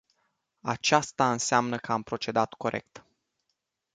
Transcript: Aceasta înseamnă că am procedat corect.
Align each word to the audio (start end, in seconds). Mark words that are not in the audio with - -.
Aceasta 0.61 1.31
înseamnă 1.31 1.77
că 1.77 1.91
am 1.91 2.03
procedat 2.03 2.53
corect. 2.53 3.05